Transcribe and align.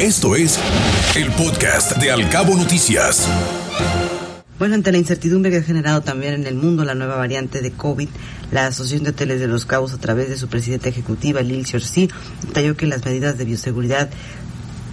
Esto 0.00 0.36
es 0.36 0.60
el 1.16 1.32
podcast 1.32 1.96
de 1.96 2.10
Alcabo 2.10 2.54
Noticias. 2.54 3.26
Bueno, 4.58 4.74
ante 4.74 4.92
la 4.92 4.98
incertidumbre 4.98 5.50
que 5.50 5.56
ha 5.56 5.62
generado 5.62 6.02
también 6.02 6.34
en 6.34 6.46
el 6.46 6.54
mundo 6.54 6.84
la 6.84 6.94
nueva 6.94 7.16
variante 7.16 7.62
de 7.62 7.70
COVID, 7.70 8.10
la 8.52 8.66
Asociación 8.66 9.04
de 9.04 9.10
Hoteles 9.10 9.40
de 9.40 9.46
Los 9.46 9.64
Cabos, 9.64 9.94
a 9.94 9.98
través 9.98 10.28
de 10.28 10.36
su 10.36 10.48
presidenta 10.48 10.90
ejecutiva, 10.90 11.40
Lil 11.40 11.64
Chorsi, 11.64 12.10
detalló 12.46 12.76
que 12.76 12.86
las 12.86 13.06
medidas 13.06 13.38
de 13.38 13.46
bioseguridad 13.46 14.10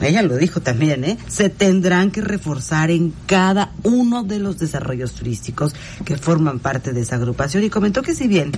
ella 0.00 0.22
lo 0.22 0.36
dijo 0.36 0.60
también, 0.60 1.04
¿eh? 1.04 1.16
se 1.28 1.48
tendrán 1.48 2.10
que 2.10 2.20
reforzar 2.20 2.90
en 2.90 3.12
cada 3.26 3.72
uno 3.84 4.24
de 4.24 4.40
los 4.40 4.58
desarrollos 4.58 5.12
turísticos 5.12 5.74
que 6.04 6.16
forman 6.16 6.58
parte 6.58 6.92
de 6.92 7.02
esa 7.02 7.16
agrupación 7.16 7.62
y 7.62 7.70
comentó 7.70 8.02
que 8.02 8.16
si 8.16 8.26
bien 8.26 8.50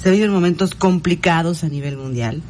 se 0.00 0.12
viven 0.12 0.30
momentos 0.30 0.76
complicados 0.76 1.64
a 1.64 1.68
nivel 1.68 1.96
mundial 1.96 2.42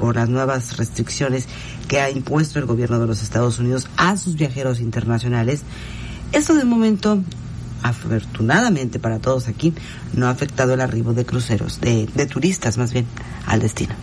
por 0.00 0.16
las 0.16 0.28
nuevas 0.28 0.78
restricciones 0.78 1.46
que 1.86 2.00
ha 2.00 2.10
impuesto 2.10 2.58
el 2.58 2.64
gobierno 2.64 2.98
de 2.98 3.06
los 3.06 3.22
Estados 3.22 3.58
Unidos 3.58 3.88
a 3.96 4.16
sus 4.16 4.36
viajeros 4.36 4.80
internacionales, 4.80 5.62
esto 6.32 6.54
de 6.54 6.64
momento 6.64 7.22
afortunadamente 7.82 8.98
para 8.98 9.18
todos 9.18 9.48
aquí, 9.48 9.74
no 10.12 10.26
ha 10.26 10.30
afectado 10.30 10.74
el 10.74 10.80
arribo 10.80 11.12
de 11.12 11.24
cruceros, 11.24 11.80
de, 11.80 12.08
de 12.14 12.26
turistas 12.26 12.78
más 12.78 12.92
bien, 12.92 13.06
al 13.46 13.60
destino. 13.60 13.94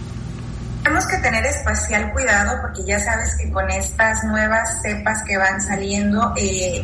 Tenemos 0.83 1.05
que 1.07 1.17
tener 1.17 1.45
especial 1.45 2.11
cuidado 2.13 2.61
porque 2.61 2.83
ya 2.85 2.99
sabes 2.99 3.35
que 3.35 3.51
con 3.51 3.69
estas 3.69 4.23
nuevas 4.23 4.81
cepas 4.81 5.21
que 5.27 5.37
van 5.37 5.61
saliendo, 5.61 6.33
eh, 6.37 6.83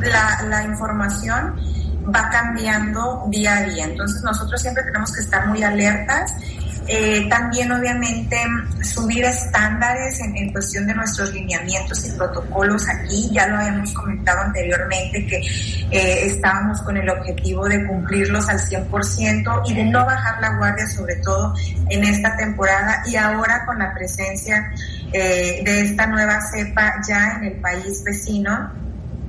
la, 0.00 0.42
la 0.48 0.64
información 0.64 1.56
va 2.14 2.28
cambiando 2.30 3.24
día 3.28 3.58
a 3.58 3.62
día. 3.64 3.84
Entonces 3.86 4.22
nosotros 4.22 4.60
siempre 4.60 4.82
tenemos 4.84 5.12
que 5.12 5.20
estar 5.20 5.46
muy 5.48 5.62
alertas 5.62 6.32
eh, 6.86 7.28
también, 7.28 7.70
obviamente, 7.70 8.36
subir 8.82 9.24
estándares 9.24 10.20
en, 10.20 10.50
cuestión 10.52 10.86
de 10.86 10.94
nuestros 10.94 11.32
lineamientos 11.32 12.04
y 12.06 12.12
protocolos 12.12 12.88
aquí. 12.88 13.30
Ya 13.32 13.46
lo 13.46 13.58
habíamos 13.58 13.92
comentado 13.92 14.40
anteriormente 14.40 15.26
que 15.26 15.36
eh, 15.90 16.26
estábamos 16.26 16.80
con 16.82 16.96
el 16.96 17.08
objetivo 17.08 17.68
de 17.68 17.86
cumplirlos 17.86 18.48
al 18.48 18.58
100% 18.58 19.62
y 19.66 19.74
de 19.74 19.84
no 19.84 20.04
bajar 20.04 20.40
la 20.40 20.56
guardia, 20.56 20.86
sobre 20.86 21.16
todo 21.16 21.54
en 21.88 22.04
esta 22.04 22.36
temporada 22.36 23.02
y 23.06 23.16
ahora 23.16 23.64
con 23.66 23.78
la 23.78 23.92
presencia 23.94 24.72
eh, 25.12 25.62
de 25.64 25.80
esta 25.82 26.06
nueva 26.06 26.40
cepa 26.40 26.94
ya 27.06 27.36
en 27.36 27.44
el 27.44 27.60
país 27.60 28.02
vecino 28.04 28.72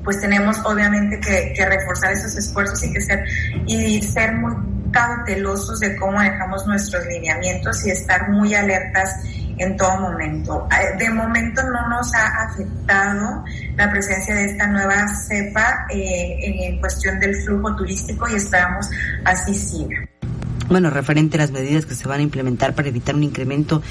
pues 0.04 0.20
tenemos 0.20 0.58
obviamente 0.66 1.20
que, 1.20 1.54
que 1.56 1.66
reforzar 1.66 2.12
esos 2.14 2.36
esfuerzos 2.36 2.84
y 2.84 2.94
que 2.94 3.02
ser 3.02 3.24
y 3.68 4.02
ser 4.02 4.34
muy 4.34 4.54
cautelosos 4.92 5.80
de 5.80 5.96
cómo 5.96 6.14
manejamos 6.14 6.66
nuestros 6.68 7.06
lineamientos 7.08 7.86
y 7.86 7.92
estar 7.92 8.30
muy 8.30 8.54
alertas 8.54 9.10
en 9.58 9.78
todo 9.78 10.00
momento. 10.00 10.68
Eh, 10.72 10.98
de 10.98 11.10
momento 11.10 11.62
no 11.64 11.90
nos 11.90 12.14
ha 12.14 12.46
afectado 12.46 13.44
la 13.76 13.92
presencia 13.92 14.36
de 14.36 14.46
esta 14.46 14.68
nueva 14.68 15.08
cepa 15.08 15.86
eh, 15.90 16.38
en 16.42 16.80
cuestión 16.80 17.20
del 17.20 17.36
flujo 17.44 17.76
turístico 17.76 18.28
y 18.30 18.36
esperamos 18.36 18.90
así 19.26 19.54
siga. 19.54 19.98
Bueno, 20.70 20.90
referente 20.90 21.36
a 21.36 21.42
las 21.42 21.52
medidas 21.52 21.86
que 21.86 21.96
se 21.96 22.08
van 22.08 22.22
a 22.22 22.24
implementar 22.24 22.74
para 22.74 22.88
evitar 22.88 23.14
un 23.16 23.24
incremento 23.24 23.82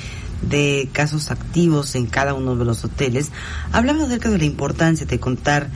de 0.41 0.89
casos 0.93 1.31
activos 1.31 1.95
en 1.95 2.07
cada 2.07 2.33
uno 2.33 2.57
de 2.57 2.65
los 2.65 2.85
hoteles, 2.85 3.31
hablamos 3.73 4.05
acerca 4.05 4.31
de 4.31 4.39
la 4.39 4.45
importancia 4.45 5.07
de 5.07 5.21
contar 5.21 5.69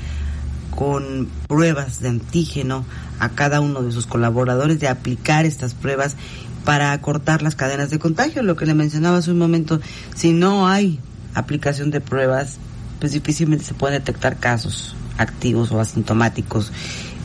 con 0.75 1.28
pruebas 1.48 2.00
de 2.00 2.08
antígeno 2.08 2.84
a 3.19 3.30
cada 3.30 3.61
uno 3.61 3.83
de 3.83 3.92
sus 3.92 4.06
colaboradores, 4.06 4.80
de 4.80 4.89
aplicar 4.89 5.47
estas 5.47 5.75
pruebas 5.75 6.17
para 6.64 6.92
acortar 6.92 7.42
las 7.42 7.55
cadenas 7.55 7.91
de 7.91 7.98
contagio. 7.98 8.42
Lo 8.42 8.56
que 8.56 8.67
le 8.67 8.75
mencionaba 8.75 9.19
hace 9.19 9.30
un 9.30 9.39
momento, 9.39 9.80
si 10.14 10.33
no 10.33 10.67
hay 10.67 10.98
aplicación 11.34 11.91
de 11.91 12.00
pruebas, 12.00 12.58
pues 13.00 13.12
difícilmente 13.12 13.64
se 13.64 13.75
pueden 13.75 13.98
detectar 13.98 14.39
casos 14.39 14.97
activos 15.19 15.70
o 15.70 15.80
asintomáticos 15.80 16.72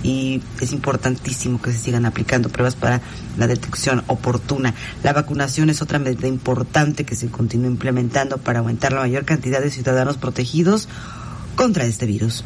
y 0.04 0.42
es 0.62 0.72
importantísimo 0.72 1.62
que 1.62 1.72
se 1.72 1.80
sigan 1.80 2.06
aplicando 2.06 2.50
pruebas 2.50 2.76
para 2.76 3.02
la 3.38 3.48
detección 3.48 4.04
oportuna. 4.08 4.74
La 5.04 5.14
vacunación 5.14 5.70
es 5.70 5.82
otra 5.82 6.00
medida 6.00 6.28
importante 6.28 7.04
que 7.04 7.16
se 7.16 7.30
continúa 7.30 7.68
implementando 7.68 8.38
para 8.38 8.60
aumentar 8.60 8.94
la 8.94 9.02
mayor 9.02 9.26
cantidad 9.26 9.60
de 9.60 9.72
ciudadanos 9.72 10.18
protegidos 10.18 10.88
contra 11.56 11.86
este 11.86 12.06
virus. 12.06 12.44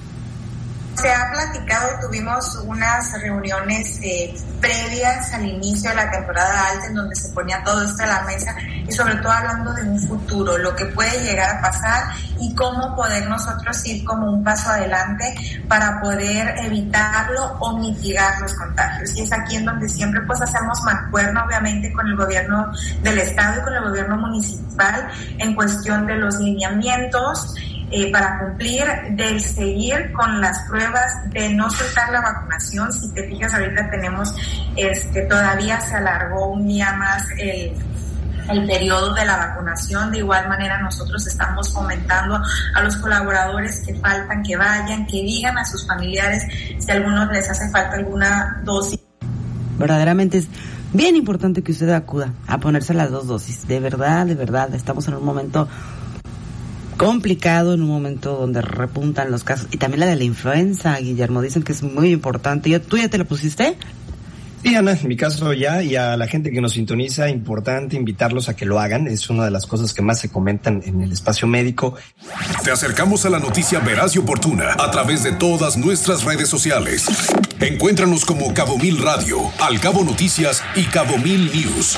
Se 1.04 1.12
ha 1.12 1.30
platicado, 1.32 2.00
tuvimos 2.00 2.56
unas 2.66 3.22
reuniones 3.22 4.00
eh, 4.02 4.34
previas 4.62 5.34
al 5.34 5.46
inicio 5.46 5.90
de 5.90 5.98
la 5.98 6.10
temporada 6.10 6.70
alta 6.70 6.88
en 6.88 6.96
donde 6.96 7.14
se 7.14 7.28
ponía 7.34 7.62
todo 7.62 7.84
esto 7.84 8.04
a 8.04 8.06
la 8.06 8.22
mesa 8.22 8.56
y 8.88 8.90
sobre 8.90 9.16
todo 9.16 9.34
hablando 9.34 9.74
de 9.74 9.84
un 9.84 10.00
futuro, 10.00 10.58
lo 10.58 10.74
que 10.74 10.86
puede 10.86 11.22
llegar 11.26 11.58
a 11.58 11.62
pasar 11.62 12.04
y 12.40 12.56
cómo 12.56 12.96
poder 12.96 13.28
nosotros 13.28 13.86
ir 13.86 14.06
como 14.06 14.32
un 14.32 14.46
paso 14.46 14.70
adelante 14.70 15.36
para 15.68 16.00
poder 16.00 16.56
evitarlo 16.60 17.58
o 17.60 17.78
mitigar 17.80 18.40
los 18.40 18.54
contagios. 18.54 19.14
Y 19.18 19.24
es 19.24 19.34
aquí 19.34 19.58
en 19.58 19.66
donde 19.66 19.90
siempre 19.90 20.22
pues 20.22 20.42
hacemos 20.42 20.82
mancuerna 20.84 21.44
obviamente 21.44 21.92
con 21.92 22.08
el 22.08 22.16
gobierno 22.16 22.72
del 23.02 23.18
estado 23.18 23.60
y 23.60 23.64
con 23.66 23.74
el 23.74 23.84
gobierno 23.84 24.16
municipal 24.16 25.06
en 25.38 25.54
cuestión 25.54 26.08
de 26.08 26.16
los 26.16 26.40
lineamientos 26.40 27.56
eh, 27.94 28.12
para 28.12 28.40
cumplir, 28.40 28.84
de 29.12 29.40
seguir 29.40 30.12
con 30.14 30.42
las 30.42 30.60
pruebas, 30.68 31.30
de 31.30 31.54
no 31.54 31.70
soltar 31.70 32.12
la 32.12 32.22
vacunación. 32.22 32.92
Si 32.92 33.14
te 33.14 33.28
fijas, 33.28 33.54
ahorita 33.54 33.90
tenemos, 33.92 34.36
este, 34.76 35.22
todavía 35.24 35.80
se 35.80 35.96
alargó 35.96 36.48
un 36.48 36.68
día 36.68 36.94
más 36.94 37.24
el 37.38 37.74
el 38.50 38.66
periodo 38.66 39.14
de 39.14 39.26
la 39.26 39.38
vacunación. 39.38 40.12
De 40.12 40.20
igual 40.20 40.48
manera, 40.48 40.82
nosotros 40.82 41.26
estamos 41.28 41.70
comentando 41.70 42.40
a 42.76 42.82
los 42.82 42.96
colaboradores 42.98 43.84
que 43.86 43.96
faltan, 43.96 44.44
que 44.44 44.58
vayan, 44.58 45.06
que 45.06 45.22
digan 45.22 45.58
a 45.58 45.66
sus 45.66 45.86
familiares 45.88 46.44
si 46.78 46.92
a 46.92 46.96
algunos 46.96 47.32
les 47.32 47.50
hace 47.50 47.70
falta 47.70 47.96
alguna 47.96 48.62
dosis. 48.64 49.00
Verdaderamente 49.78 50.40
es 50.40 50.48
bien 50.94 51.16
importante 51.16 51.64
que 51.64 51.72
usted 51.72 51.90
acuda 51.90 52.34
a 52.48 52.58
ponerse 52.60 52.94
las 52.94 53.12
dos 53.12 53.28
dosis. 53.28 53.68
De 53.68 53.80
verdad, 53.80 54.26
de 54.26 54.36
verdad, 54.36 54.74
estamos 54.74 55.08
en 55.08 55.16
un 55.16 55.26
momento 55.26 55.68
complicado 57.04 57.74
en 57.74 57.82
un 57.82 57.90
momento 57.90 58.38
donde 58.38 58.62
repuntan 58.62 59.30
los 59.30 59.44
casos. 59.44 59.68
Y 59.72 59.78
también 59.78 60.00
la 60.02 60.06
de 60.06 60.16
la 60.16 60.24
influenza, 60.24 60.98
Guillermo, 60.98 61.42
dicen 61.42 61.64
que 61.64 61.74
es 61.74 61.84
muy 61.84 62.12
importante. 62.12 62.80
¿Tú 62.80 62.98
ya 62.98 63.10
te 63.10 63.18
lo 63.18 63.26
pusiste? 63.26 63.76
Sí, 64.64 64.74
Ana, 64.76 64.94
en 64.94 65.10
mi 65.10 65.18
caso 65.18 65.52
ya, 65.52 65.84
y 65.84 65.98
a 65.98 66.16
la 66.16 66.26
gente 66.28 66.50
que 66.50 66.62
nos 66.62 66.72
sintoniza, 66.72 67.30
importante 67.30 67.98
invitarlos 67.98 68.48
a 68.48 68.56
que 68.56 68.66
lo 68.66 68.80
hagan. 68.80 69.08
Es 69.08 69.30
una 69.30 69.44
de 69.44 69.52
las 69.52 69.66
cosas 69.66 69.94
que 69.94 70.02
más 70.02 70.22
se 70.22 70.30
comentan 70.30 70.82
en 70.86 71.02
el 71.02 71.12
espacio 71.12 71.46
médico. 71.46 71.96
Te 72.64 72.72
acercamos 72.72 73.26
a 73.26 73.30
la 73.30 73.40
noticia 73.40 73.80
veraz 73.80 74.16
y 74.16 74.20
oportuna 74.20 74.72
a 74.80 74.90
través 74.90 75.24
de 75.24 75.34
todas 75.34 75.76
nuestras 75.76 76.24
redes 76.24 76.48
sociales. 76.48 77.08
Encuéntranos 77.60 78.24
como 78.24 78.54
Cabo 78.54 78.78
Mil 78.78 78.98
Radio, 79.00 79.52
Al 79.60 79.82
Cabo 79.82 80.06
Noticias 80.06 80.64
y 80.76 80.84
Cabo 80.84 81.18
Mil 81.18 81.52
News. 81.54 81.98